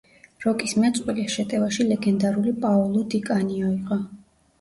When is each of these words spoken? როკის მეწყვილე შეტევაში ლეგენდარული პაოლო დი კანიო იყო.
როკის 0.43 0.71
მეწყვილე 0.83 1.25
შეტევაში 1.33 1.85
ლეგენდარული 1.89 2.55
პაოლო 2.63 3.05
დი 3.13 3.21
კანიო 3.29 3.69
იყო. 3.75 3.99